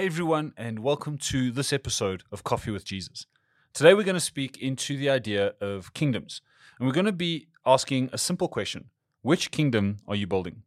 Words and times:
Hey 0.00 0.06
everyone, 0.06 0.54
and 0.56 0.78
welcome 0.78 1.18
to 1.18 1.50
this 1.50 1.74
episode 1.74 2.22
of 2.32 2.42
Coffee 2.42 2.70
with 2.70 2.86
Jesus. 2.86 3.26
Today 3.74 3.92
we're 3.92 4.02
going 4.02 4.14
to 4.14 4.18
speak 4.18 4.56
into 4.56 4.96
the 4.96 5.10
idea 5.10 5.52
of 5.60 5.92
kingdoms, 5.92 6.40
and 6.78 6.88
we're 6.88 6.94
going 6.94 7.04
to 7.04 7.12
be 7.12 7.48
asking 7.66 8.08
a 8.10 8.16
simple 8.16 8.48
question 8.48 8.86
Which 9.20 9.50
kingdom 9.50 9.98
are 10.08 10.16
you 10.16 10.26
building? 10.26 10.62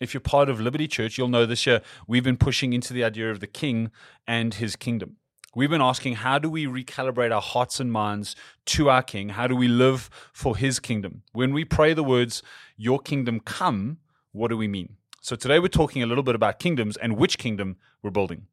If 0.00 0.14
you're 0.14 0.22
part 0.22 0.48
of 0.48 0.62
Liberty 0.62 0.88
Church, 0.88 1.18
you'll 1.18 1.28
know 1.28 1.44
this 1.44 1.66
year 1.66 1.82
we've 2.06 2.24
been 2.24 2.38
pushing 2.38 2.72
into 2.72 2.94
the 2.94 3.04
idea 3.04 3.30
of 3.30 3.40
the 3.40 3.46
king 3.46 3.90
and 4.26 4.54
his 4.54 4.76
kingdom. 4.76 5.16
We've 5.54 5.68
been 5.68 5.82
asking 5.82 6.14
how 6.14 6.38
do 6.38 6.48
we 6.48 6.64
recalibrate 6.64 7.34
our 7.34 7.42
hearts 7.42 7.80
and 7.80 7.92
minds 7.92 8.34
to 8.64 8.88
our 8.88 9.02
king? 9.02 9.28
How 9.28 9.46
do 9.46 9.54
we 9.54 9.68
live 9.68 10.08
for 10.32 10.56
his 10.56 10.80
kingdom? 10.80 11.22
When 11.32 11.52
we 11.52 11.66
pray 11.66 11.92
the 11.92 12.02
words, 12.02 12.42
Your 12.78 12.98
kingdom 12.98 13.40
come, 13.40 13.98
what 14.32 14.48
do 14.48 14.56
we 14.56 14.68
mean? 14.68 14.96
So 15.20 15.36
today 15.36 15.58
we're 15.58 15.68
talking 15.68 16.02
a 16.02 16.06
little 16.06 16.24
bit 16.24 16.34
about 16.34 16.58
kingdoms 16.58 16.96
and 16.96 17.18
which 17.18 17.36
kingdom 17.36 17.76
we're 18.02 18.10
building. 18.10 18.46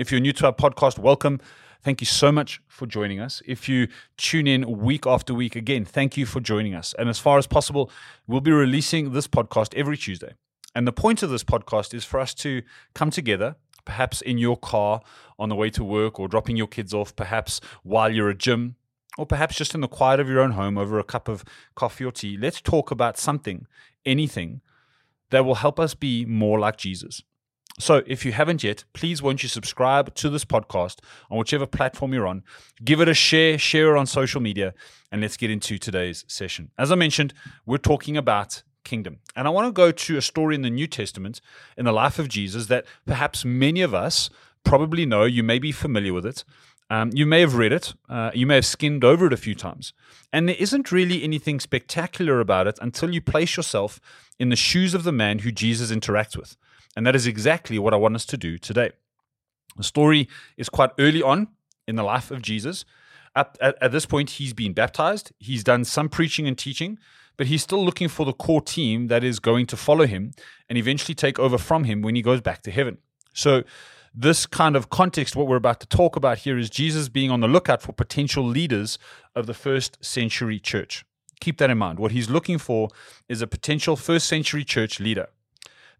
If 0.00 0.10
you're 0.10 0.18
new 0.18 0.32
to 0.32 0.46
our 0.46 0.54
podcast, 0.54 0.98
welcome. 0.98 1.42
Thank 1.82 2.00
you 2.00 2.06
so 2.06 2.32
much 2.32 2.62
for 2.68 2.86
joining 2.86 3.20
us. 3.20 3.42
If 3.44 3.68
you 3.68 3.86
tune 4.16 4.46
in 4.46 4.78
week 4.78 5.06
after 5.06 5.34
week, 5.34 5.56
again, 5.56 5.84
thank 5.84 6.16
you 6.16 6.24
for 6.24 6.40
joining 6.40 6.74
us. 6.74 6.94
And 6.98 7.06
as 7.10 7.18
far 7.18 7.36
as 7.36 7.46
possible, 7.46 7.90
we'll 8.26 8.40
be 8.40 8.50
releasing 8.50 9.12
this 9.12 9.28
podcast 9.28 9.74
every 9.74 9.98
Tuesday. 9.98 10.36
And 10.74 10.86
the 10.86 10.92
point 10.92 11.22
of 11.22 11.28
this 11.28 11.44
podcast 11.44 11.92
is 11.92 12.06
for 12.06 12.18
us 12.18 12.32
to 12.36 12.62
come 12.94 13.10
together, 13.10 13.56
perhaps 13.84 14.22
in 14.22 14.38
your 14.38 14.56
car 14.56 15.02
on 15.38 15.50
the 15.50 15.54
way 15.54 15.68
to 15.68 15.84
work 15.84 16.18
or 16.18 16.28
dropping 16.28 16.56
your 16.56 16.66
kids 16.66 16.94
off, 16.94 17.14
perhaps 17.14 17.60
while 17.82 18.10
you're 18.10 18.30
at 18.30 18.38
gym, 18.38 18.76
or 19.18 19.26
perhaps 19.26 19.54
just 19.54 19.74
in 19.74 19.82
the 19.82 19.86
quiet 19.86 20.18
of 20.18 20.30
your 20.30 20.40
own 20.40 20.52
home 20.52 20.78
over 20.78 20.98
a 20.98 21.04
cup 21.04 21.28
of 21.28 21.44
coffee 21.74 22.06
or 22.06 22.12
tea. 22.12 22.38
Let's 22.38 22.62
talk 22.62 22.90
about 22.90 23.18
something, 23.18 23.66
anything 24.06 24.62
that 25.28 25.44
will 25.44 25.56
help 25.56 25.78
us 25.78 25.94
be 25.94 26.24
more 26.24 26.58
like 26.58 26.78
Jesus. 26.78 27.22
So, 27.80 28.02
if 28.06 28.26
you 28.26 28.32
haven't 28.32 28.62
yet, 28.62 28.84
please 28.92 29.22
won't 29.22 29.42
you 29.42 29.48
subscribe 29.48 30.14
to 30.16 30.28
this 30.28 30.44
podcast 30.44 30.98
on 31.30 31.38
whichever 31.38 31.66
platform 31.66 32.12
you're 32.12 32.26
on. 32.26 32.42
Give 32.84 33.00
it 33.00 33.08
a 33.08 33.14
share, 33.14 33.56
share 33.56 33.96
it 33.96 33.98
on 33.98 34.06
social 34.06 34.40
media, 34.40 34.74
and 35.10 35.22
let's 35.22 35.38
get 35.38 35.50
into 35.50 35.78
today's 35.78 36.24
session. 36.28 36.70
As 36.76 36.92
I 36.92 36.94
mentioned, 36.94 37.32
we're 37.64 37.78
talking 37.78 38.18
about 38.18 38.62
kingdom. 38.84 39.20
And 39.34 39.46
I 39.46 39.50
want 39.50 39.66
to 39.66 39.72
go 39.72 39.90
to 39.92 40.16
a 40.18 40.22
story 40.22 40.54
in 40.54 40.62
the 40.62 40.70
New 40.70 40.86
Testament 40.86 41.40
in 41.76 41.86
the 41.86 41.92
life 41.92 42.18
of 42.18 42.28
Jesus 42.28 42.66
that 42.66 42.84
perhaps 43.06 43.44
many 43.44 43.80
of 43.80 43.94
us 43.94 44.28
probably 44.62 45.06
know. 45.06 45.24
You 45.24 45.42
may 45.42 45.58
be 45.58 45.72
familiar 45.72 46.12
with 46.12 46.26
it. 46.26 46.44
Um, 46.90 47.10
you 47.14 47.24
may 47.24 47.40
have 47.40 47.54
read 47.54 47.72
it, 47.72 47.94
uh, 48.08 48.32
you 48.34 48.48
may 48.48 48.56
have 48.56 48.66
skimmed 48.66 49.04
over 49.04 49.26
it 49.26 49.32
a 49.32 49.36
few 49.36 49.54
times, 49.54 49.92
and 50.32 50.48
there 50.48 50.56
isn't 50.58 50.90
really 50.90 51.22
anything 51.22 51.60
spectacular 51.60 52.40
about 52.40 52.66
it 52.66 52.80
until 52.82 53.14
you 53.14 53.20
place 53.20 53.56
yourself 53.56 54.00
in 54.40 54.48
the 54.48 54.56
shoes 54.56 54.92
of 54.92 55.04
the 55.04 55.12
man 55.12 55.38
who 55.38 55.52
Jesus 55.52 55.92
interacts 55.92 56.36
with. 56.36 56.56
And 56.96 57.06
that 57.06 57.16
is 57.16 57.26
exactly 57.26 57.78
what 57.78 57.94
I 57.94 57.96
want 57.96 58.16
us 58.16 58.26
to 58.26 58.36
do 58.36 58.58
today. 58.58 58.90
The 59.76 59.84
story 59.84 60.28
is 60.56 60.68
quite 60.68 60.90
early 60.98 61.22
on 61.22 61.48
in 61.86 61.96
the 61.96 62.02
life 62.02 62.30
of 62.30 62.42
Jesus. 62.42 62.84
At, 63.36 63.56
at, 63.60 63.80
at, 63.80 63.92
this 63.92 64.06
point, 64.06 64.30
he's 64.30 64.52
been 64.52 64.72
baptized, 64.72 65.32
he's 65.38 65.62
done 65.62 65.84
some 65.84 66.08
preaching 66.08 66.48
and 66.48 66.58
teaching, 66.58 66.98
but 67.36 67.46
he's 67.46 67.62
still 67.62 67.84
looking 67.84 68.08
for 68.08 68.26
the 68.26 68.32
core 68.32 68.60
team 68.60 69.06
that 69.06 69.22
is 69.22 69.38
going 69.38 69.66
to 69.66 69.76
follow 69.76 70.06
him 70.06 70.32
and 70.68 70.76
eventually 70.76 71.14
take 71.14 71.38
over 71.38 71.56
from 71.56 71.84
him 71.84 72.02
when 72.02 72.16
he 72.16 72.22
goes 72.22 72.40
back 72.40 72.62
to 72.62 72.70
heaven. 72.70 72.98
So, 73.32 73.62
this 74.12 74.44
kind 74.44 74.74
of 74.74 74.90
context, 74.90 75.36
what 75.36 75.46
we're 75.46 75.54
about 75.54 75.78
to 75.80 75.86
talk 75.86 76.16
about 76.16 76.38
here, 76.38 76.58
is 76.58 76.68
Jesus 76.68 77.08
being 77.08 77.30
on 77.30 77.40
the 77.40 77.46
lookout 77.46 77.80
for 77.80 77.92
potential 77.92 78.44
leaders 78.44 78.98
of 79.36 79.46
the 79.46 79.54
first 79.54 80.04
century 80.04 80.58
church. 80.58 81.04
Keep 81.40 81.58
that 81.58 81.70
in 81.70 81.78
mind. 81.78 82.00
What 82.00 82.10
he's 82.10 82.28
looking 82.28 82.58
for 82.58 82.88
is 83.28 83.40
a 83.40 83.46
potential 83.46 83.94
first 83.94 84.26
century 84.26 84.64
church 84.64 84.98
leader. 84.98 85.28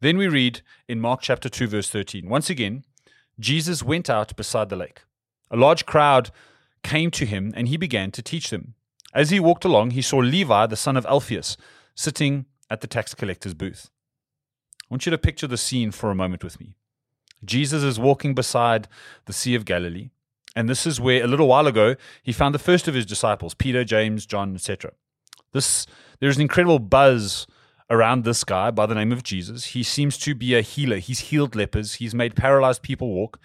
Then 0.01 0.17
we 0.17 0.29
read 0.29 0.63
in 0.89 1.01
Mark 1.01 1.21
chapter 1.21 1.49
2, 1.49 1.67
verse 1.67 1.91
13. 1.91 2.29
Once 2.29 2.49
again, 2.49 2.85
Jesus 3.39 3.83
went 3.83 4.09
out 4.09 4.35
beside 4.37 4.69
the 4.69 4.77
lake. 4.77 5.03
A 5.51 5.57
large 5.57 5.85
crowd 5.85 6.31
came 6.83 7.11
to 7.11 7.27
him, 7.27 7.53
and 7.55 7.69
he 7.69 7.77
began 7.77 8.11
to 8.13 8.23
teach 8.23 8.51
them. 8.51 8.75
As 9.13 9.31
he 9.31 9.41
walked 9.41 9.65
along, 9.65 9.91
he 9.91 10.03
saw 10.03 10.19
Levi, 10.19 10.67
the 10.67 10.77
son 10.77 10.97
of 10.97 11.05
Alphaeus, 11.07 11.57
sitting 11.95 12.47
at 12.71 12.81
the 12.81 12.87
tax 12.87 13.15
collector's 13.15 13.55
booth. 13.55 13.91
I 14.85 14.95
want 14.95 15.05
you 15.05 15.11
to 15.11 15.19
picture 15.19 15.47
the 15.47 15.57
scene 15.57 15.91
for 15.91 16.11
a 16.11 16.15
moment 16.15 16.43
with 16.45 16.61
me. 16.61 16.75
Jesus 17.45 17.83
is 17.83 17.99
walking 17.99 18.35
beside 18.35 18.89
the 19.27 19.33
Sea 19.33 19.55
of 19.55 19.65
Galilee, 19.65 20.11
and 20.57 20.69
this 20.69 20.87
is 20.87 21.01
where 21.01 21.23
a 21.23 21.27
little 21.27 21.49
while 21.49 21.67
ago 21.67 21.97
he 22.23 22.33
found 22.33 22.55
the 22.55 22.59
first 22.59 22.89
of 22.89 22.95
his 22.95 23.07
disciples, 23.07 23.55
Peter, 23.55 23.85
James, 23.85 24.27
John, 24.27 24.55
etc. 24.55 24.93
This 25.53 25.87
there's 26.21 26.37
an 26.37 26.43
incredible 26.43 26.79
buzz 26.79 27.47
around 27.91 28.25
this 28.25 28.45
guy 28.45 28.71
by 28.71 28.87
the 28.87 28.95
name 28.95 29.13
of 29.13 29.23
Jesus. 29.23 29.67
He 29.67 29.83
seems 29.83 30.17
to 30.19 30.35
be 30.35 30.55
a 30.55 30.63
healer. 30.63 30.99
He's 30.99 31.21
healed 31.21 31.55
lepers, 31.55 31.95
he's 31.95 32.15
made 32.15 32.37
paralyzed 32.37 32.83
people 32.83 33.09
walk. 33.11 33.41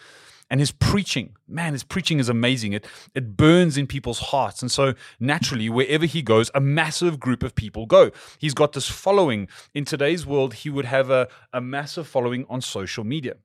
And 0.48 0.60
his 0.60 0.72
preaching, 0.72 1.36
man, 1.48 1.74
his 1.74 1.84
preaching 1.84 2.20
is 2.20 2.30
amazing. 2.30 2.74
It 2.74 2.86
it 3.16 3.36
burns 3.36 3.78
in 3.78 3.88
people's 3.88 4.20
hearts. 4.20 4.62
And 4.62 4.72
so 4.72 4.94
naturally, 5.20 5.70
wherever 5.70 6.06
he 6.06 6.22
goes, 6.22 6.52
a 6.54 6.62
massive 6.62 7.20
group 7.20 7.42
of 7.42 7.56
people 7.56 7.88
go. 7.88 8.12
He's 8.38 8.54
got 8.54 8.74
this 8.74 8.88
following. 8.88 9.48
In 9.74 9.86
today's 9.86 10.24
world, 10.24 10.54
he 10.54 10.70
would 10.70 10.86
have 10.86 11.10
a, 11.10 11.28
a 11.52 11.62
massive 11.62 12.08
following 12.08 12.46
on 12.48 12.62
social 12.62 13.04
media. 13.04 13.38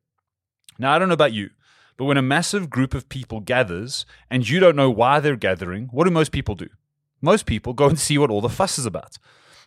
Now, 0.78 0.92
I 0.92 0.98
don't 0.98 1.08
know 1.08 1.14
about 1.14 1.32
you, 1.32 1.48
but 1.96 2.04
when 2.04 2.18
a 2.18 2.22
massive 2.22 2.68
group 2.68 2.92
of 2.92 3.08
people 3.08 3.40
gathers 3.40 4.04
and 4.30 4.46
you 4.46 4.60
don't 4.60 4.76
know 4.76 4.90
why 4.90 5.20
they're 5.20 5.36
gathering, 5.36 5.88
what 5.92 6.04
do 6.04 6.10
most 6.10 6.32
people 6.32 6.54
do? 6.54 6.68
Most 7.22 7.46
people 7.46 7.72
go 7.72 7.88
and 7.88 7.98
see 7.98 8.18
what 8.18 8.30
all 8.30 8.40
the 8.42 8.48
fuss 8.50 8.78
is 8.78 8.86
about. 8.86 9.16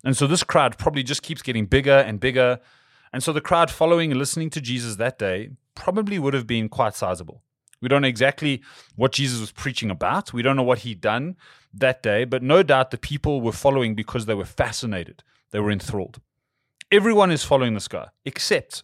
And 0.03 0.17
so 0.17 0.27
this 0.27 0.43
crowd 0.43 0.77
probably 0.77 1.03
just 1.03 1.23
keeps 1.23 1.41
getting 1.41 1.65
bigger 1.65 1.97
and 1.97 2.19
bigger. 2.19 2.59
And 3.13 3.23
so 3.23 3.31
the 3.31 3.41
crowd 3.41 3.71
following 3.71 4.11
and 4.11 4.19
listening 4.19 4.49
to 4.51 4.61
Jesus 4.61 4.97
that 4.97 5.17
day 5.17 5.51
probably 5.75 6.19
would 6.19 6.33
have 6.33 6.47
been 6.47 6.69
quite 6.69 6.95
sizable. 6.95 7.41
We 7.81 7.89
don't 7.89 8.01
know 8.01 8.07
exactly 8.07 8.61
what 8.95 9.11
Jesus 9.11 9.41
was 9.41 9.51
preaching 9.51 9.91
about. 9.91 10.33
We 10.33 10.41
don't 10.41 10.55
know 10.55 10.63
what 10.63 10.79
he'd 10.79 11.01
done 11.01 11.35
that 11.73 12.01
day, 12.01 12.23
but 12.23 12.41
no 12.41 12.63
doubt 12.63 12.91
the 12.91 12.97
people 12.97 13.41
were 13.41 13.51
following 13.51 13.93
because 13.93 14.25
they 14.25 14.33
were 14.33 14.45
fascinated. 14.45 15.23
They 15.51 15.59
were 15.59 15.71
enthralled. 15.71 16.21
Everyone 16.91 17.31
is 17.31 17.43
following 17.43 17.73
this 17.73 17.87
guy, 17.87 18.07
except 18.23 18.83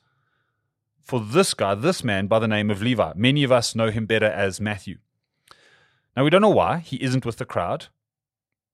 for 1.01 1.19
this 1.19 1.53
guy, 1.53 1.75
this 1.75 2.03
man 2.03 2.27
by 2.27 2.39
the 2.39 2.47
name 2.47 2.69
of 2.69 2.81
Levi. 2.81 3.13
Many 3.15 3.43
of 3.43 3.51
us 3.51 3.73
know 3.73 3.89
him 3.89 4.05
better 4.05 4.25
as 4.25 4.59
Matthew. 4.59 4.97
Now, 6.15 6.23
we 6.23 6.29
don't 6.29 6.41
know 6.41 6.49
why 6.49 6.79
he 6.79 7.01
isn't 7.01 7.25
with 7.25 7.37
the 7.37 7.45
crowd, 7.45 7.87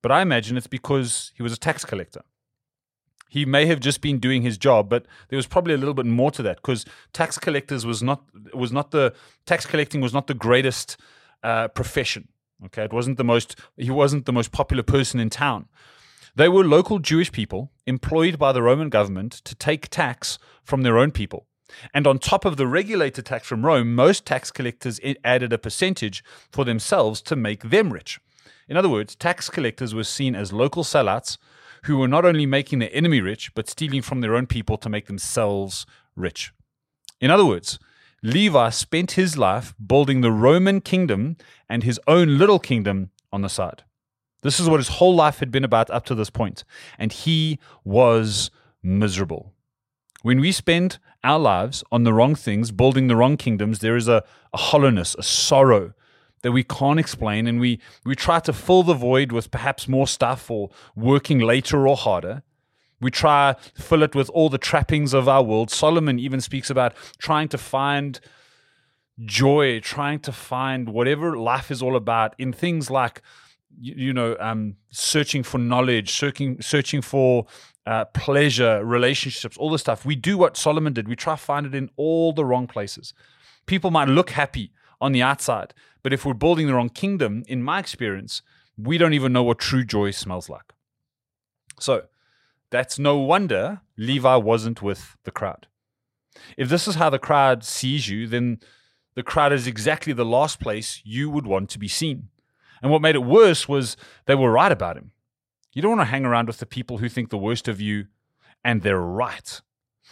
but 0.01 0.11
I 0.11 0.21
imagine 0.21 0.57
it's 0.57 0.67
because 0.67 1.31
he 1.35 1.43
was 1.43 1.53
a 1.53 1.57
tax 1.57 1.85
collector. 1.85 2.23
He 3.29 3.45
may 3.45 3.65
have 3.65 3.79
just 3.79 4.01
been 4.01 4.19
doing 4.19 4.43
his 4.43 4.57
job, 4.57 4.89
but 4.89 5.05
there 5.29 5.37
was 5.37 5.47
probably 5.47 5.73
a 5.73 5.77
little 5.77 5.93
bit 5.93 6.05
more 6.05 6.31
to 6.31 6.43
that 6.43 6.57
because 6.57 6.85
tax 7.11 7.37
collectors 7.37 7.85
was 7.85 8.01
not 8.01 8.23
was 8.53 8.71
not 8.71 8.91
the 8.91 9.13
tax 9.45 9.65
collecting 9.65 10.01
was 10.01 10.13
not 10.13 10.27
the 10.27 10.33
greatest 10.33 10.97
uh, 11.43 11.67
profession. 11.69 12.27
Okay, 12.65 12.83
it 12.85 12.93
wasn't 12.93 13.17
the 13.17 13.23
most 13.23 13.55
he 13.77 13.89
wasn't 13.89 14.25
the 14.25 14.33
most 14.33 14.51
popular 14.51 14.83
person 14.83 15.19
in 15.19 15.29
town. 15.29 15.67
They 16.35 16.49
were 16.49 16.65
local 16.65 16.99
Jewish 16.99 17.31
people 17.31 17.71
employed 17.85 18.37
by 18.37 18.51
the 18.51 18.61
Roman 18.61 18.89
government 18.89 19.31
to 19.45 19.55
take 19.55 19.89
tax 19.89 20.37
from 20.63 20.81
their 20.81 20.97
own 20.97 21.11
people. 21.11 21.47
And 21.93 22.05
on 22.05 22.19
top 22.19 22.45
of 22.45 22.57
the 22.57 22.67
regulated 22.67 23.25
tax 23.25 23.47
from 23.47 23.65
Rome, 23.65 23.95
most 23.95 24.25
tax 24.25 24.51
collectors 24.51 24.99
added 25.23 25.51
a 25.51 25.57
percentage 25.57 26.23
for 26.51 26.63
themselves 26.63 27.21
to 27.23 27.35
make 27.35 27.69
them 27.69 27.91
rich. 27.91 28.19
In 28.67 28.77
other 28.77 28.89
words, 28.89 29.15
tax 29.15 29.49
collectors 29.49 29.93
were 29.93 30.03
seen 30.03 30.35
as 30.35 30.53
local 30.53 30.83
sellouts 30.83 31.37
who 31.85 31.97
were 31.97 32.07
not 32.07 32.25
only 32.25 32.45
making 32.45 32.79
their 32.79 32.89
enemy 32.93 33.21
rich, 33.21 33.53
but 33.55 33.69
stealing 33.69 34.01
from 34.01 34.21
their 34.21 34.35
own 34.35 34.47
people 34.47 34.77
to 34.77 34.89
make 34.89 35.07
themselves 35.07 35.85
rich. 36.15 36.51
In 37.21 37.31
other 37.31 37.45
words, 37.45 37.79
Levi 38.23 38.69
spent 38.71 39.11
his 39.11 39.37
life 39.37 39.73
building 39.85 40.21
the 40.21 40.31
Roman 40.31 40.81
kingdom 40.81 41.37
and 41.69 41.83
his 41.83 41.99
own 42.07 42.37
little 42.37 42.59
kingdom 42.59 43.11
on 43.31 43.41
the 43.41 43.49
side. 43.49 43.83
This 44.41 44.59
is 44.59 44.69
what 44.69 44.79
his 44.79 44.97
whole 44.97 45.15
life 45.15 45.39
had 45.39 45.51
been 45.51 45.63
about 45.63 45.89
up 45.89 46.05
to 46.05 46.15
this 46.15 46.29
point, 46.29 46.63
and 46.97 47.11
he 47.11 47.59
was 47.83 48.51
miserable. 48.81 49.53
When 50.23 50.39
we 50.39 50.51
spend 50.51 50.97
our 51.23 51.39
lives 51.39 51.83
on 51.91 52.03
the 52.03 52.13
wrong 52.13 52.33
things, 52.33 52.71
building 52.71 53.07
the 53.07 53.15
wrong 53.15 53.37
kingdoms, 53.37 53.79
there 53.79 53.95
is 53.95 54.07
a, 54.07 54.23
a 54.53 54.57
hollowness, 54.57 55.15
a 55.19 55.23
sorrow 55.23 55.93
that 56.45 56.51
we 56.51 56.63
can't 56.63 56.99
explain, 56.99 57.47
and 57.47 57.59
we, 57.59 57.79
we 58.05 58.15
try 58.15 58.39
to 58.39 58.53
fill 58.53 58.83
the 58.83 58.93
void 58.93 59.31
with 59.31 59.49
perhaps 59.49 59.87
more 59.87 60.05
stuff 60.05 60.51
or 60.51 60.69
working 60.95 61.39
later 61.39 61.87
or 61.87 61.97
harder. 61.97 62.43
We 63.01 63.09
try 63.09 63.55
fill 63.73 64.03
it 64.03 64.13
with 64.13 64.29
all 64.29 64.49
the 64.49 64.59
trappings 64.59 65.11
of 65.15 65.27
our 65.27 65.41
world. 65.41 65.71
Solomon 65.71 66.19
even 66.19 66.39
speaks 66.39 66.69
about 66.69 66.93
trying 67.17 67.47
to 67.47 67.57
find 67.57 68.19
joy, 69.25 69.79
trying 69.79 70.19
to 70.19 70.31
find 70.31 70.89
whatever 70.89 71.35
life 71.35 71.71
is 71.71 71.81
all 71.81 71.95
about 71.95 72.35
in 72.37 72.53
things 72.53 72.91
like, 72.91 73.23
you, 73.81 73.95
you 73.97 74.13
know, 74.13 74.37
um, 74.39 74.75
searching 74.91 75.41
for 75.41 75.57
knowledge, 75.57 76.11
searching, 76.11 76.61
searching 76.61 77.01
for 77.01 77.47
uh, 77.87 78.05
pleasure, 78.05 78.85
relationships, 78.85 79.57
all 79.57 79.71
this 79.71 79.81
stuff. 79.81 80.05
We 80.05 80.15
do 80.15 80.37
what 80.37 80.57
Solomon 80.57 80.93
did. 80.93 81.07
We 81.07 81.15
try 81.15 81.33
to 81.33 81.41
find 81.41 81.65
it 81.65 81.73
in 81.73 81.89
all 81.95 82.33
the 82.33 82.45
wrong 82.45 82.67
places. 82.67 83.15
People 83.65 83.89
might 83.89 84.09
look 84.09 84.29
happy 84.29 84.73
on 85.01 85.11
the 85.11 85.21
outside, 85.21 85.73
but 86.03 86.13
if 86.13 86.25
we're 86.25 86.33
building 86.33 86.67
the 86.67 86.73
wrong 86.73 86.89
kingdom, 86.89 87.43
in 87.47 87.63
my 87.63 87.79
experience, 87.79 88.41
we 88.77 88.97
don't 88.97 89.13
even 89.13 89.33
know 89.33 89.43
what 89.43 89.59
true 89.59 89.83
joy 89.83 90.11
smells 90.11 90.49
like. 90.49 90.73
So 91.79 92.03
that's 92.69 92.99
no 92.99 93.17
wonder 93.17 93.81
Levi 93.97 94.35
wasn't 94.35 94.81
with 94.81 95.17
the 95.23 95.31
crowd. 95.31 95.67
If 96.57 96.69
this 96.69 96.87
is 96.87 96.95
how 96.95 97.09
the 97.09 97.19
crowd 97.19 97.63
sees 97.63 98.09
you, 98.09 98.27
then 98.27 98.59
the 99.15 99.23
crowd 99.23 99.53
is 99.53 99.67
exactly 99.67 100.13
the 100.13 100.25
last 100.25 100.59
place 100.59 101.01
you 101.05 101.29
would 101.29 101.47
want 101.47 101.69
to 101.71 101.79
be 101.79 101.87
seen. 101.87 102.29
And 102.81 102.91
what 102.91 103.01
made 103.01 103.15
it 103.15 103.23
worse 103.23 103.67
was 103.67 103.95
they 104.25 104.35
were 104.35 104.51
right 104.51 104.71
about 104.71 104.97
him. 104.97 105.11
You 105.73 105.81
don't 105.81 105.97
want 105.97 106.01
to 106.01 106.11
hang 106.11 106.25
around 106.25 106.47
with 106.47 106.59
the 106.59 106.65
people 106.65 106.97
who 106.97 107.09
think 107.09 107.29
the 107.29 107.37
worst 107.37 107.67
of 107.67 107.81
you, 107.81 108.07
and 108.63 108.81
they're 108.81 108.99
right. 108.99 109.61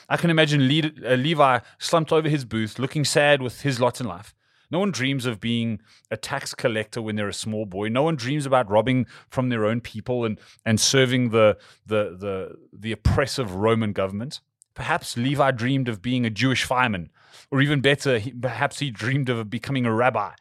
I 0.10 0.18
can 0.18 0.30
imagine 0.30 0.62
uh, 0.62 1.16
Levi 1.16 1.60
slumped 1.78 2.12
over 2.12 2.28
his 2.28 2.46
booth, 2.46 2.80
looking 2.80 3.06
sad 3.06 3.42
with 3.42 3.62
his 3.62 3.80
lot 3.80 4.00
in 4.02 4.08
life. 4.08 4.34
No 4.74 4.80
one 4.80 4.92
dreams 4.92 5.28
of 5.28 5.40
being 5.40 5.82
a 6.10 6.18
tax 6.18 6.56
collector 6.56 7.00
when 7.00 7.16
they're 7.16 7.30
a 7.30 7.34
small 7.34 7.68
boy. 7.68 7.90
No 7.90 8.02
one 8.02 8.16
dreams 8.16 8.48
about 8.48 8.72
robbing 8.72 9.06
from 9.30 9.50
their 9.50 9.66
own 9.66 9.82
people 9.82 10.26
and, 10.26 10.40
and 10.66 10.80
serving 10.80 11.30
the, 11.30 11.60
the, 11.86 12.18
the, 12.20 12.56
the 12.74 12.92
oppressive 12.92 13.54
Roman 13.54 13.94
government. 13.94 14.42
Perhaps 14.74 15.16
Levi 15.16 15.52
dreamed 15.52 15.88
of 15.88 16.02
being 16.02 16.26
a 16.26 16.32
Jewish 16.32 16.64
fireman, 16.64 17.12
or 17.52 17.62
even 17.62 17.82
better, 17.82 18.18
he, 18.18 18.32
perhaps 18.32 18.80
he 18.80 18.90
dreamed 18.90 19.30
of 19.30 19.48
becoming 19.48 19.86
a 19.86 19.94
rabbi. 19.94 20.32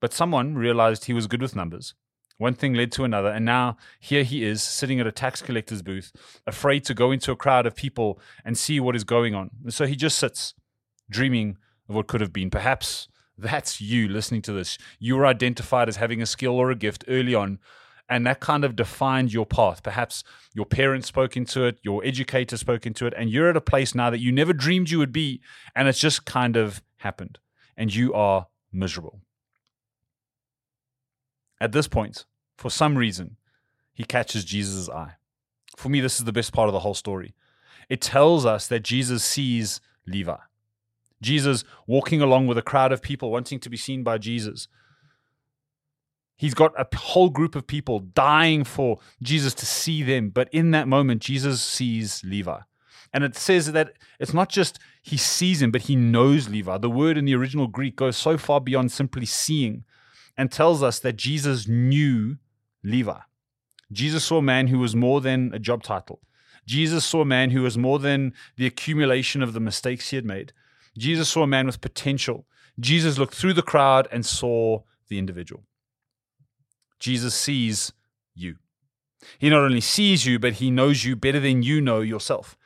But 0.00 0.14
someone 0.14 0.54
realized 0.54 1.04
he 1.04 1.12
was 1.12 1.26
good 1.26 1.42
with 1.42 1.54
numbers. 1.54 1.92
One 2.38 2.54
thing 2.54 2.72
led 2.72 2.90
to 2.92 3.04
another, 3.04 3.28
and 3.28 3.44
now 3.44 3.76
here 3.98 4.22
he 4.22 4.42
is 4.42 4.62
sitting 4.62 5.00
at 5.00 5.06
a 5.06 5.12
tax 5.12 5.42
collector's 5.42 5.82
booth, 5.82 6.12
afraid 6.46 6.86
to 6.86 6.94
go 6.94 7.12
into 7.12 7.30
a 7.30 7.36
crowd 7.36 7.66
of 7.66 7.76
people 7.76 8.18
and 8.42 8.56
see 8.56 8.80
what 8.80 8.96
is 8.96 9.04
going 9.04 9.34
on. 9.34 9.50
And 9.64 9.74
so 9.74 9.84
he 9.84 9.96
just 9.96 10.18
sits, 10.18 10.54
dreaming 11.10 11.58
of 11.90 11.94
what 11.94 12.06
could 12.06 12.22
have 12.22 12.32
been. 12.32 12.48
Perhaps 12.48 13.08
that's 13.40 13.80
you 13.80 14.08
listening 14.08 14.42
to 14.42 14.52
this. 14.52 14.78
You 14.98 15.16
were 15.16 15.26
identified 15.26 15.88
as 15.88 15.96
having 15.96 16.20
a 16.22 16.26
skill 16.26 16.54
or 16.54 16.70
a 16.70 16.74
gift 16.74 17.04
early 17.08 17.34
on, 17.34 17.58
and 18.08 18.26
that 18.26 18.40
kind 18.40 18.64
of 18.64 18.76
defined 18.76 19.32
your 19.32 19.46
path. 19.46 19.82
Perhaps 19.82 20.24
your 20.52 20.66
parents 20.66 21.08
spoke 21.08 21.36
into 21.36 21.64
it, 21.64 21.78
your 21.82 22.04
educator 22.04 22.56
spoke 22.56 22.86
into 22.86 23.06
it, 23.06 23.14
and 23.16 23.30
you're 23.30 23.48
at 23.48 23.56
a 23.56 23.60
place 23.60 23.94
now 23.94 24.10
that 24.10 24.20
you 24.20 24.32
never 24.32 24.52
dreamed 24.52 24.90
you 24.90 24.98
would 24.98 25.12
be, 25.12 25.40
and 25.74 25.88
it's 25.88 26.00
just 26.00 26.24
kind 26.24 26.56
of 26.56 26.82
happened, 26.98 27.38
and 27.76 27.94
you 27.94 28.12
are 28.12 28.48
miserable. 28.72 29.20
At 31.60 31.72
this 31.72 31.88
point, 31.88 32.24
for 32.56 32.70
some 32.70 32.96
reason, 32.96 33.36
he 33.92 34.04
catches 34.04 34.44
Jesus' 34.44 34.88
eye. 34.88 35.14
For 35.76 35.88
me, 35.88 36.00
this 36.00 36.18
is 36.18 36.24
the 36.24 36.32
best 36.32 36.52
part 36.52 36.68
of 36.68 36.72
the 36.72 36.80
whole 36.80 36.94
story. 36.94 37.34
It 37.88 38.00
tells 38.00 38.44
us 38.44 38.66
that 38.68 38.82
Jesus 38.82 39.24
sees 39.24 39.80
Levi. 40.06 40.36
Jesus 41.22 41.64
walking 41.86 42.20
along 42.20 42.46
with 42.46 42.58
a 42.58 42.62
crowd 42.62 42.92
of 42.92 43.02
people 43.02 43.30
wanting 43.30 43.60
to 43.60 43.70
be 43.70 43.76
seen 43.76 44.02
by 44.02 44.18
Jesus. 44.18 44.68
He's 46.36 46.54
got 46.54 46.72
a 46.80 46.96
whole 46.96 47.28
group 47.28 47.54
of 47.54 47.66
people 47.66 48.00
dying 48.00 48.64
for 48.64 48.98
Jesus 49.22 49.52
to 49.54 49.66
see 49.66 50.02
them. 50.02 50.30
But 50.30 50.48
in 50.52 50.70
that 50.70 50.88
moment, 50.88 51.20
Jesus 51.20 51.62
sees 51.62 52.22
Levi. 52.24 52.60
And 53.12 53.24
it 53.24 53.36
says 53.36 53.72
that 53.72 53.92
it's 54.18 54.32
not 54.32 54.48
just 54.48 54.78
he 55.02 55.16
sees 55.16 55.60
him, 55.60 55.70
but 55.70 55.82
he 55.82 55.96
knows 55.96 56.48
Levi. 56.48 56.78
The 56.78 56.88
word 56.88 57.18
in 57.18 57.24
the 57.24 57.34
original 57.34 57.66
Greek 57.66 57.96
goes 57.96 58.16
so 58.16 58.38
far 58.38 58.60
beyond 58.60 58.92
simply 58.92 59.26
seeing 59.26 59.84
and 60.36 60.50
tells 60.50 60.82
us 60.82 60.98
that 61.00 61.16
Jesus 61.16 61.68
knew 61.68 62.38
Levi. 62.82 63.18
Jesus 63.92 64.24
saw 64.24 64.38
a 64.38 64.42
man 64.42 64.68
who 64.68 64.78
was 64.78 64.94
more 64.94 65.20
than 65.20 65.52
a 65.52 65.58
job 65.58 65.82
title. 65.82 66.20
Jesus 66.66 67.04
saw 67.04 67.22
a 67.22 67.26
man 67.26 67.50
who 67.50 67.62
was 67.62 67.76
more 67.76 67.98
than 67.98 68.32
the 68.56 68.66
accumulation 68.66 69.42
of 69.42 69.52
the 69.52 69.60
mistakes 69.60 70.10
he 70.10 70.16
had 70.16 70.24
made. 70.24 70.52
Jesus 71.00 71.30
saw 71.30 71.42
a 71.42 71.46
man 71.46 71.66
with 71.66 71.80
potential. 71.80 72.46
Jesus 72.78 73.18
looked 73.18 73.34
through 73.34 73.54
the 73.54 73.62
crowd 73.62 74.06
and 74.12 74.24
saw 74.24 74.80
the 75.08 75.18
individual. 75.18 75.64
Jesus 76.98 77.34
sees 77.34 77.92
you. 78.34 78.56
He 79.38 79.48
not 79.48 79.62
only 79.62 79.80
sees 79.80 80.26
you, 80.26 80.38
but 80.38 80.54
he 80.54 80.70
knows 80.70 81.04
you 81.04 81.16
better 81.16 81.40
than 81.40 81.62
you 81.62 81.80
know 81.80 82.00
yourself. 82.00 82.56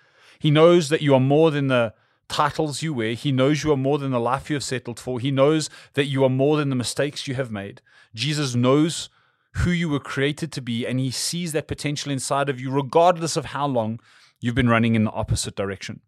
He 0.40 0.50
knows 0.50 0.88
that 0.88 1.00
you 1.00 1.14
are 1.14 1.20
more 1.20 1.50
than 1.52 1.68
the 1.68 1.94
titles 2.28 2.82
you 2.82 2.92
wear. 2.92 3.14
He 3.14 3.30
knows 3.30 3.62
you 3.62 3.72
are 3.72 3.76
more 3.76 3.98
than 3.98 4.10
the 4.10 4.20
life 4.20 4.50
you 4.50 4.56
have 4.56 4.64
settled 4.64 4.98
for. 4.98 5.20
He 5.20 5.30
knows 5.30 5.70
that 5.94 6.06
you 6.06 6.24
are 6.24 6.30
more 6.30 6.56
than 6.56 6.70
the 6.70 6.76
mistakes 6.76 7.28
you 7.28 7.34
have 7.34 7.52
made. 7.52 7.82
Jesus 8.14 8.54
knows 8.54 9.10
who 9.58 9.70
you 9.70 9.88
were 9.88 10.00
created 10.00 10.50
to 10.52 10.60
be, 10.60 10.84
and 10.84 10.98
he 10.98 11.12
sees 11.12 11.52
that 11.52 11.68
potential 11.68 12.10
inside 12.10 12.48
of 12.48 12.60
you, 12.60 12.70
regardless 12.70 13.36
of 13.36 13.46
how 13.46 13.66
long 13.66 14.00
you've 14.40 14.56
been 14.56 14.68
running 14.68 14.96
in 14.96 15.04
the 15.04 15.12
opposite 15.12 15.54
direction. 15.54 16.00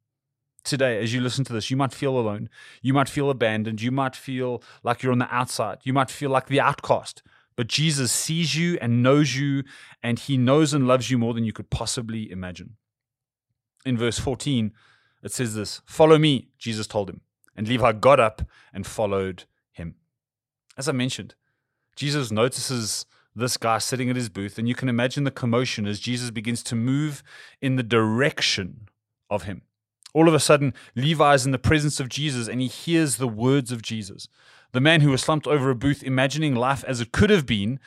Today, 0.66 1.00
as 1.00 1.14
you 1.14 1.20
listen 1.20 1.44
to 1.44 1.52
this, 1.52 1.70
you 1.70 1.76
might 1.76 1.94
feel 1.94 2.18
alone. 2.18 2.50
You 2.82 2.92
might 2.92 3.08
feel 3.08 3.30
abandoned. 3.30 3.80
You 3.80 3.92
might 3.92 4.16
feel 4.16 4.64
like 4.82 5.00
you're 5.00 5.12
on 5.12 5.20
the 5.20 5.32
outside. 5.32 5.78
You 5.84 5.92
might 5.92 6.10
feel 6.10 6.28
like 6.28 6.48
the 6.48 6.60
outcast. 6.60 7.22
But 7.54 7.68
Jesus 7.68 8.10
sees 8.10 8.56
you 8.56 8.76
and 8.80 9.00
knows 9.00 9.36
you, 9.36 9.62
and 10.02 10.18
he 10.18 10.36
knows 10.36 10.74
and 10.74 10.88
loves 10.88 11.08
you 11.08 11.18
more 11.18 11.34
than 11.34 11.44
you 11.44 11.52
could 11.52 11.70
possibly 11.70 12.28
imagine. 12.32 12.76
In 13.84 13.96
verse 13.96 14.18
14, 14.18 14.72
it 15.22 15.32
says 15.32 15.54
this 15.54 15.82
Follow 15.86 16.18
me, 16.18 16.48
Jesus 16.58 16.88
told 16.88 17.08
him. 17.08 17.20
And 17.54 17.68
Levi 17.68 17.92
got 17.92 18.18
up 18.18 18.42
and 18.74 18.84
followed 18.84 19.44
him. 19.70 19.94
As 20.76 20.88
I 20.88 20.92
mentioned, 20.92 21.36
Jesus 21.94 22.32
notices 22.32 23.06
this 23.36 23.56
guy 23.56 23.78
sitting 23.78 24.10
at 24.10 24.16
his 24.16 24.28
booth, 24.28 24.58
and 24.58 24.68
you 24.68 24.74
can 24.74 24.88
imagine 24.88 25.22
the 25.22 25.30
commotion 25.30 25.86
as 25.86 26.00
Jesus 26.00 26.32
begins 26.32 26.64
to 26.64 26.74
move 26.74 27.22
in 27.62 27.76
the 27.76 27.84
direction 27.84 28.88
of 29.30 29.44
him. 29.44 29.62
All 30.16 30.28
of 30.28 30.34
a 30.34 30.40
sudden, 30.40 30.72
Levi 30.94 31.34
is 31.34 31.44
in 31.44 31.52
the 31.52 31.58
presence 31.58 32.00
of 32.00 32.08
Jesus 32.08 32.48
and 32.48 32.58
he 32.58 32.68
hears 32.68 33.18
the 33.18 33.28
words 33.28 33.70
of 33.70 33.82
Jesus. 33.82 34.28
The 34.72 34.80
man 34.80 35.02
who 35.02 35.10
was 35.10 35.20
slumped 35.20 35.46
over 35.46 35.68
a 35.68 35.74
booth, 35.74 36.02
imagining 36.02 36.54
life 36.54 36.82
as 36.88 37.02
it 37.02 37.12
could 37.12 37.28
have 37.28 37.44
been, 37.44 37.78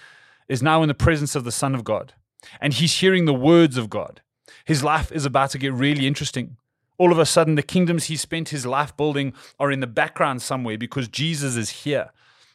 is 0.48 0.62
now 0.62 0.84
in 0.84 0.90
the 0.90 0.94
presence 0.94 1.34
of 1.34 1.44
the 1.44 1.52
Son 1.52 1.74
of 1.74 1.84
God. 1.84 2.14
And 2.62 2.72
he's 2.72 3.00
hearing 3.00 3.26
the 3.26 3.34
words 3.34 3.78
of 3.78 3.90
God. 3.90 4.22
His 4.64 4.84
life 4.84 5.12
is 5.12 5.26
about 5.26 5.50
to 5.50 5.58
get 5.58 5.74
really 5.74 6.06
interesting. 6.06 6.58
All 7.00 7.12
of 7.12 7.18
a 7.18 7.26
sudden, 7.26 7.56
the 7.56 7.64
kingdoms 7.64 8.06
he 8.06 8.16
spent 8.16 8.50
his 8.50 8.64
life 8.64 8.96
building 8.96 9.34
are 9.60 9.72
in 9.72 9.80
the 9.80 9.88
background 9.88 10.44
somewhere 10.44 10.78
because 10.78 11.08
Jesus 11.08 11.56
is 11.56 11.81
here. 11.81 12.12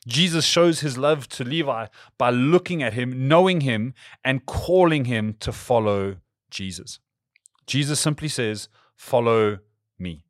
Jesus 0.06 0.44
shows 0.44 0.80
his 0.82 0.96
love 0.96 1.26
to 1.30 1.42
Levi 1.42 1.86
by 2.16 2.30
looking 2.30 2.80
at 2.80 2.92
him, 2.92 3.26
knowing 3.26 3.62
him, 3.62 3.92
and 4.24 4.46
calling 4.46 5.06
him 5.06 5.34
to 5.40 5.50
follow 5.50 6.18
Jesus. 6.48 7.00
Jesus 7.66 7.98
simply 7.98 8.28
says, 8.28 8.68
Follow 8.96 9.58
me. 9.98 10.24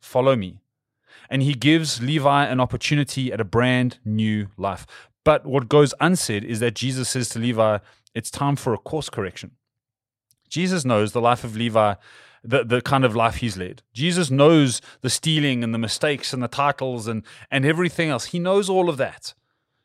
Follow 0.00 0.36
me. 0.36 0.60
And 1.30 1.42
he 1.42 1.54
gives 1.54 2.02
Levi 2.02 2.44
an 2.44 2.60
opportunity 2.60 3.32
at 3.32 3.40
a 3.40 3.44
brand 3.44 3.98
new 4.04 4.48
life. 4.56 4.86
But 5.24 5.46
what 5.46 5.68
goes 5.68 5.94
unsaid 6.00 6.44
is 6.44 6.60
that 6.60 6.74
Jesus 6.74 7.08
says 7.08 7.28
to 7.30 7.38
Levi, 7.38 7.78
It's 8.14 8.30
time 8.30 8.56
for 8.56 8.74
a 8.74 8.78
course 8.78 9.08
correction. 9.08 9.52
Jesus 10.48 10.84
knows 10.84 11.12
the 11.12 11.20
life 11.20 11.44
of 11.44 11.56
Levi 11.56 11.94
the, 12.44 12.62
the 12.62 12.82
kind 12.82 13.04
of 13.04 13.16
life 13.16 13.36
he's 13.36 13.56
led. 13.56 13.82
Jesus 13.94 14.30
knows 14.30 14.80
the 15.00 15.10
stealing 15.10 15.64
and 15.64 15.72
the 15.72 15.78
mistakes 15.78 16.32
and 16.32 16.42
the 16.42 16.48
titles 16.48 17.08
and, 17.08 17.24
and 17.50 17.64
everything 17.64 18.10
else. 18.10 18.26
He 18.26 18.38
knows 18.38 18.68
all 18.68 18.88
of 18.88 18.98
that. 18.98 19.34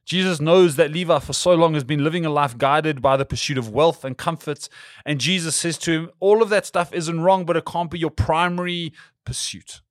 Jesus 0.09 0.41
knows 0.41 0.75
that 0.75 0.91
Levi 0.91 1.19
for 1.19 1.33
so 1.33 1.53
long 1.53 1.75
has 1.75 1.83
been 1.83 2.03
living 2.03 2.25
a 2.25 2.31
life 2.31 2.57
guided 2.57 2.99
by 2.99 3.15
the 3.15 3.25
pursuit 3.25 3.59
of 3.59 3.69
wealth 3.69 4.03
and 4.03 4.17
comforts. 4.17 4.67
And 5.05 5.21
Jesus 5.21 5.55
says 5.55 5.77
to 5.79 5.91
him, 5.91 6.09
All 6.19 6.41
of 6.41 6.49
that 6.49 6.65
stuff 6.65 6.91
isn't 6.91 7.21
wrong, 7.21 7.45
but 7.45 7.55
it 7.55 7.65
can't 7.65 7.91
be 7.91 7.99
your 7.99 8.09
primary 8.09 8.91
pursuit. 9.23 9.81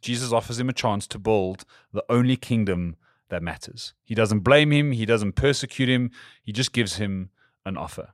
Jesus 0.00 0.32
offers 0.32 0.60
him 0.60 0.68
a 0.68 0.72
chance 0.72 1.08
to 1.08 1.18
build 1.18 1.64
the 1.92 2.04
only 2.08 2.36
kingdom 2.36 2.94
that 3.30 3.42
matters. 3.42 3.94
He 4.04 4.14
doesn't 4.14 4.40
blame 4.40 4.70
him, 4.70 4.92
he 4.92 5.06
doesn't 5.06 5.32
persecute 5.32 5.88
him, 5.88 6.12
he 6.40 6.52
just 6.52 6.72
gives 6.72 6.98
him 6.98 7.30
an 7.64 7.76
offer. 7.76 8.12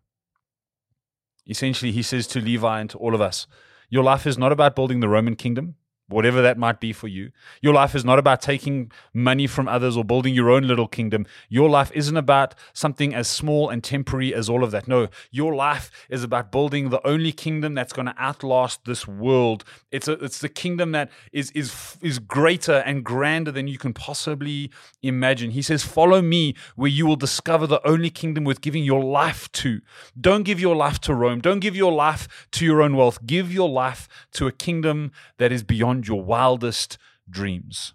Essentially, 1.47 1.93
he 1.93 2.03
says 2.03 2.27
to 2.29 2.41
Levi 2.41 2.81
and 2.81 2.89
to 2.89 2.97
all 2.97 3.15
of 3.15 3.21
us, 3.21 3.47
Your 3.91 4.03
life 4.03 4.27
is 4.27 4.39
not 4.39 4.51
about 4.51 4.77
building 4.77 5.01
the 5.01 5.11
Roman 5.11 5.37
kingdom 5.37 5.75
whatever 6.09 6.43
that 6.43 6.59
might 6.59 6.81
be 6.81 6.93
for 6.93 7.09
you. 7.09 7.31
Your 7.61 7.75
life 7.75 7.95
is 7.95 8.05
not 8.05 8.19
about 8.19 8.43
taking 8.43 8.91
money 9.15 9.47
from 9.47 9.69
others 9.69 9.97
or 9.97 10.05
building 10.05 10.35
your 10.35 10.51
own 10.51 10.65
little 10.67 10.89
kingdom. 10.89 11.27
Your 11.49 11.71
life 11.71 11.91
isn't 11.95 12.17
about 12.17 12.55
something 12.73 13.15
as 13.15 13.29
small 13.29 13.71
and 13.71 13.83
temporary 13.83 14.35
as 14.35 14.49
all 14.49 14.63
of 14.63 14.71
that. 14.73 14.87
No, 14.87 15.09
your 15.31 15.55
life 15.55 15.91
is 16.11 16.23
about 16.23 16.53
building 16.53 16.91
the 16.91 17.05
only 17.07 17.33
kingdom 17.33 17.75
that's 17.75 17.93
going 17.93 18.07
to 18.07 18.15
outlast 18.19 18.85
this 18.85 19.09
world. 19.09 19.65
It's 19.91 20.09
a, 20.09 20.13
it's 20.13 20.41
the 20.41 20.49
kingdom 20.49 20.93
that 20.93 21.11
is 21.33 21.51
is 21.53 21.97
is 22.03 22.19
greater 22.19 22.79
and 22.87 23.05
grander 23.05 23.51
than 23.51 23.67
you 23.67 23.79
can 23.79 23.95
possibly 23.95 24.71
imagine. 25.03 25.51
He 25.53 25.63
says, 25.63 25.83
"Follow 25.83 26.21
me, 26.21 26.55
where 26.77 26.91
you 26.91 27.07
will 27.07 27.17
discover 27.17 27.67
the 27.67 27.87
only 27.87 28.11
kingdom 28.11 28.45
worth 28.45 28.61
giving 28.61 28.85
your 28.85 29.03
life 29.03 29.51
to. 29.53 29.81
Don't 30.21 30.43
give 30.43 30.61
your 30.61 30.77
life 30.77 31.01
to 31.01 31.15
Rome. 31.15 31.41
Don't 31.41 31.61
give 31.61 31.77
your 31.77 31.93
life 31.93 32.49
to 32.53 32.65
your 32.65 32.83
own 32.83 32.97
wealth. 32.97 33.25
Give 33.27 33.53
your 33.53 33.69
life 33.69 34.09
to 34.33 34.47
a 34.47 34.53
kingdom 34.53 35.13
that 35.39 35.53
is 35.53 35.63
beyond 35.63 36.02
beyond 36.03 36.09
your 36.09 36.25
wildest 36.25 36.99
dreams. 37.29 37.95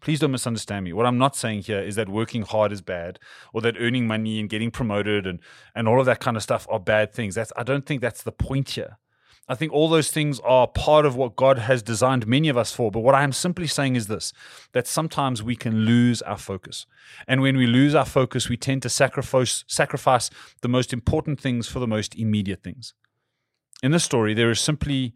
Please 0.00 0.20
don't 0.20 0.32
misunderstand 0.32 0.84
me. 0.84 0.92
What 0.92 1.06
I'm 1.06 1.18
not 1.18 1.34
saying 1.34 1.62
here 1.62 1.80
is 1.80 1.94
that 1.96 2.08
working 2.08 2.42
hard 2.42 2.72
is 2.72 2.82
bad 2.82 3.18
or 3.54 3.62
that 3.62 3.76
earning 3.78 4.06
money 4.06 4.38
and 4.38 4.50
getting 4.50 4.70
promoted 4.70 5.26
and, 5.26 5.40
and 5.74 5.88
all 5.88 5.98
of 5.98 6.06
that 6.06 6.20
kind 6.20 6.36
of 6.36 6.42
stuff 6.42 6.66
are 6.68 6.80
bad 6.80 7.12
things. 7.12 7.34
That's 7.34 7.52
I 7.56 7.62
don't 7.62 7.86
think 7.86 8.02
that's 8.02 8.22
the 8.22 8.32
point 8.32 8.70
here. 8.70 8.98
I 9.48 9.54
think 9.54 9.72
all 9.72 9.88
those 9.90 10.10
things 10.10 10.40
are 10.40 10.66
part 10.66 11.04
of 11.06 11.16
what 11.16 11.36
God 11.36 11.58
has 11.58 11.82
designed 11.82 12.26
many 12.26 12.50
of 12.50 12.56
us 12.56 12.72
for. 12.72 12.90
But 12.90 13.00
what 13.00 13.14
I 13.14 13.22
am 13.22 13.32
simply 13.32 13.66
saying 13.66 13.96
is 13.96 14.06
this 14.06 14.32
that 14.72 14.86
sometimes 14.86 15.42
we 15.42 15.56
can 15.56 15.84
lose 15.86 16.22
our 16.22 16.38
focus. 16.38 16.86
And 17.26 17.40
when 17.40 17.56
we 17.56 17.66
lose 17.66 17.94
our 17.94 18.06
focus, 18.06 18.50
we 18.50 18.58
tend 18.58 18.82
to 18.82 18.90
sacrifice, 18.90 19.64
sacrifice 19.66 20.30
the 20.60 20.68
most 20.68 20.92
important 20.92 21.40
things 21.40 21.66
for 21.66 21.78
the 21.78 21.86
most 21.86 22.14
immediate 22.14 22.62
things. 22.62 22.94
In 23.82 23.90
this 23.90 24.04
story, 24.04 24.34
there 24.34 24.50
is 24.50 24.60
simply 24.60 25.14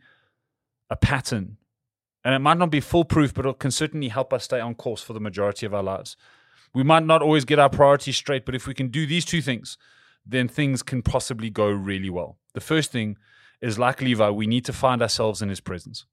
a 0.90 0.96
pattern 0.96 1.58
And 2.24 2.34
it 2.34 2.40
might 2.40 2.58
not 2.58 2.70
be 2.70 2.80
foolproof, 2.80 3.32
but 3.32 3.46
it 3.46 3.58
can 3.58 3.70
certainly 3.70 4.08
help 4.08 4.32
us 4.32 4.44
stay 4.44 4.60
on 4.60 4.74
course 4.74 5.02
for 5.02 5.12
the 5.12 5.20
majority 5.20 5.64
of 5.64 5.72
our 5.72 5.82
lives. 5.82 6.16
We 6.74 6.82
might 6.82 7.04
not 7.04 7.22
always 7.22 7.44
get 7.44 7.58
our 7.58 7.70
priorities 7.70 8.16
straight, 8.16 8.44
but 8.44 8.54
if 8.54 8.66
we 8.66 8.74
can 8.74 8.88
do 8.88 9.06
these 9.06 9.24
two 9.24 9.40
things, 9.40 9.78
then 10.26 10.48
things 10.48 10.82
can 10.82 11.02
possibly 11.02 11.48
go 11.48 11.70
really 11.70 12.10
well. 12.10 12.36
The 12.54 12.60
first 12.60 12.92
thing 12.92 13.16
is 13.60 13.78
like 13.78 14.02
Levi, 14.02 14.30
we 14.30 14.46
need 14.46 14.64
to 14.66 14.72
find 14.72 15.00
ourselves 15.00 15.40
in 15.40 15.48
his 15.48 15.60
presence. 15.60 16.06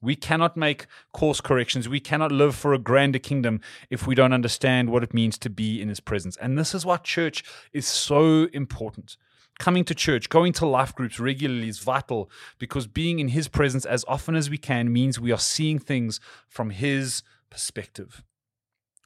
We 0.00 0.16
cannot 0.16 0.56
make 0.56 0.86
course 1.12 1.42
corrections. 1.42 1.88
We 1.88 2.00
cannot 2.00 2.32
live 2.32 2.54
for 2.54 2.72
a 2.72 2.78
grander 2.78 3.18
kingdom 3.18 3.60
if 3.90 4.06
we 4.06 4.14
don't 4.14 4.32
understand 4.32 4.88
what 4.88 5.02
it 5.02 5.12
means 5.12 5.36
to 5.38 5.50
be 5.50 5.80
in 5.82 5.90
his 5.90 6.00
presence. 6.00 6.38
And 6.38 6.58
this 6.58 6.74
is 6.74 6.86
why 6.86 6.96
church 6.96 7.44
is 7.72 7.86
so 7.86 8.48
important. 8.54 9.18
Coming 9.60 9.84
to 9.84 9.94
church, 9.94 10.30
going 10.30 10.54
to 10.54 10.64
life 10.64 10.94
groups 10.94 11.20
regularly 11.20 11.68
is 11.68 11.80
vital 11.80 12.30
because 12.58 12.86
being 12.86 13.18
in 13.18 13.28
his 13.28 13.46
presence 13.46 13.84
as 13.84 14.06
often 14.08 14.34
as 14.34 14.48
we 14.48 14.56
can 14.56 14.90
means 14.90 15.20
we 15.20 15.32
are 15.32 15.38
seeing 15.38 15.78
things 15.78 16.18
from 16.48 16.70
his 16.70 17.22
perspective. 17.50 18.22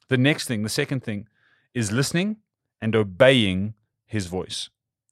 The 0.07 0.17
next 0.17 0.47
thing, 0.47 0.63
the 0.63 0.69
second 0.69 1.03
thing, 1.03 1.27
is 1.73 1.91
listening 1.91 2.37
and 2.81 2.95
obeying 2.95 3.73
his 4.05 4.27
voice. 4.27 4.69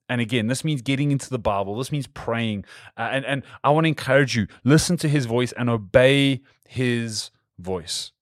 And 0.08 0.22
again, 0.22 0.46
this 0.46 0.64
means 0.64 0.80
getting 0.80 1.10
into 1.10 1.28
the 1.28 1.38
Bible. 1.38 1.76
This 1.76 1.92
means 1.92 2.06
praying. 2.06 2.64
Uh, 2.96 3.10
and, 3.12 3.26
and 3.26 3.42
I 3.62 3.68
want 3.68 3.84
to 3.84 3.88
encourage 3.88 4.34
you 4.34 4.46
listen 4.64 4.96
to 4.96 5.10
his 5.10 5.26
voice 5.26 5.52
and 5.52 5.68
obey 5.68 6.40
his 6.66 7.30
voice. 7.58 8.12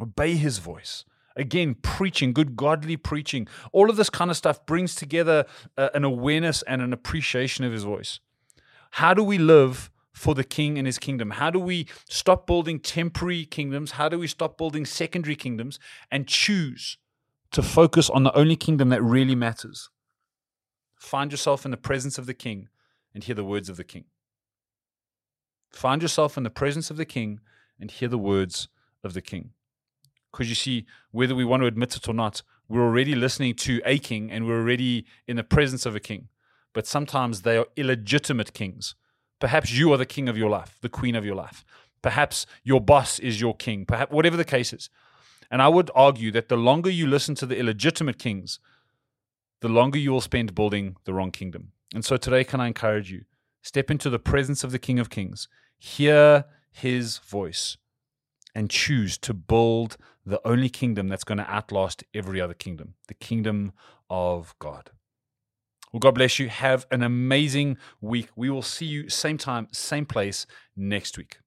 Obey 0.00 0.34
his 0.34 0.58
voice. 0.58 1.04
Again, 1.36 1.74
preaching, 1.82 2.32
good 2.32 2.56
godly 2.56 2.96
preaching. 2.96 3.48
All 3.72 3.90
of 3.90 3.96
this 3.96 4.10
kind 4.10 4.30
of 4.30 4.36
stuff 4.36 4.64
brings 4.66 4.94
together 4.94 5.46
uh, 5.76 5.88
an 5.94 6.04
awareness 6.04 6.62
and 6.62 6.80
an 6.80 6.92
appreciation 6.92 7.64
of 7.64 7.72
his 7.72 7.84
voice. 7.84 8.20
How 8.92 9.14
do 9.14 9.24
we 9.24 9.38
live 9.38 9.90
for 10.12 10.34
the 10.34 10.44
king 10.44 10.78
and 10.78 10.86
his 10.86 10.98
kingdom? 10.98 11.30
How 11.30 11.50
do 11.50 11.58
we 11.58 11.88
stop 12.08 12.46
building 12.46 12.78
temporary 12.78 13.44
kingdoms? 13.44 13.92
How 13.92 14.08
do 14.08 14.18
we 14.18 14.28
stop 14.28 14.56
building 14.56 14.86
secondary 14.86 15.34
kingdoms 15.34 15.80
and 16.10 16.28
choose 16.28 16.98
to 17.50 17.62
focus 17.62 18.08
on 18.08 18.22
the 18.22 18.36
only 18.36 18.54
kingdom 18.54 18.90
that 18.90 19.02
really 19.02 19.34
matters? 19.34 19.90
Find 20.94 21.32
yourself 21.32 21.64
in 21.64 21.72
the 21.72 21.76
presence 21.76 22.16
of 22.16 22.26
the 22.26 22.34
king 22.34 22.68
and 23.12 23.24
hear 23.24 23.34
the 23.34 23.44
words 23.44 23.68
of 23.68 23.76
the 23.76 23.84
king. 23.84 24.04
Find 25.72 26.00
yourself 26.00 26.36
in 26.36 26.44
the 26.44 26.50
presence 26.50 26.90
of 26.90 26.96
the 26.96 27.04
king 27.04 27.40
and 27.80 27.90
hear 27.90 28.08
the 28.08 28.16
words 28.16 28.68
of 29.02 29.12
the 29.12 29.20
king. 29.20 29.50
Because 30.34 30.48
you 30.48 30.56
see, 30.56 30.84
whether 31.12 31.34
we 31.34 31.44
want 31.44 31.62
to 31.62 31.68
admit 31.68 31.94
it 31.94 32.08
or 32.08 32.12
not, 32.12 32.42
we're 32.68 32.82
already 32.82 33.14
listening 33.14 33.54
to 33.54 33.80
a 33.84 33.98
king 33.98 34.32
and 34.32 34.48
we're 34.48 34.58
already 34.58 35.06
in 35.28 35.36
the 35.36 35.44
presence 35.44 35.86
of 35.86 35.94
a 35.94 36.00
king. 36.00 36.26
But 36.72 36.88
sometimes 36.88 37.42
they 37.42 37.56
are 37.56 37.66
illegitimate 37.76 38.52
kings. 38.52 38.96
Perhaps 39.38 39.70
you 39.72 39.92
are 39.92 39.96
the 39.96 40.04
king 40.04 40.28
of 40.28 40.36
your 40.36 40.50
life, 40.50 40.76
the 40.80 40.88
queen 40.88 41.14
of 41.14 41.24
your 41.24 41.36
life. 41.36 41.64
Perhaps 42.02 42.46
your 42.64 42.80
boss 42.80 43.20
is 43.20 43.40
your 43.40 43.54
king, 43.54 43.86
perhaps 43.86 44.10
whatever 44.10 44.36
the 44.36 44.44
case 44.44 44.72
is. 44.72 44.90
And 45.52 45.62
I 45.62 45.68
would 45.68 45.88
argue 45.94 46.32
that 46.32 46.48
the 46.48 46.56
longer 46.56 46.90
you 46.90 47.06
listen 47.06 47.36
to 47.36 47.46
the 47.46 47.56
illegitimate 47.56 48.18
kings, 48.18 48.58
the 49.60 49.68
longer 49.68 50.00
you 50.00 50.10
will 50.10 50.20
spend 50.20 50.52
building 50.52 50.96
the 51.04 51.14
wrong 51.14 51.30
kingdom. 51.30 51.70
And 51.94 52.04
so 52.04 52.16
today, 52.16 52.42
can 52.42 52.60
I 52.60 52.66
encourage 52.66 53.12
you? 53.12 53.24
Step 53.62 53.88
into 53.88 54.10
the 54.10 54.18
presence 54.18 54.64
of 54.64 54.72
the 54.72 54.80
King 54.80 54.98
of 54.98 55.10
Kings, 55.10 55.46
hear 55.78 56.46
his 56.72 57.18
voice, 57.18 57.76
and 58.54 58.68
choose 58.68 59.16
to 59.18 59.32
build 59.32 59.96
the 60.26 60.40
only 60.46 60.68
kingdom 60.68 61.08
that's 61.08 61.24
going 61.24 61.38
to 61.38 61.50
outlast 61.50 62.04
every 62.14 62.40
other 62.40 62.54
kingdom 62.54 62.94
the 63.08 63.14
kingdom 63.14 63.72
of 64.08 64.54
God. 64.58 64.90
Well, 65.92 66.00
God 66.00 66.16
bless 66.16 66.38
you. 66.38 66.48
Have 66.48 66.86
an 66.90 67.02
amazing 67.02 67.76
week. 68.00 68.28
We 68.34 68.50
will 68.50 68.62
see 68.62 68.86
you 68.86 69.08
same 69.08 69.38
time, 69.38 69.68
same 69.70 70.06
place 70.06 70.46
next 70.76 71.16
week. 71.16 71.38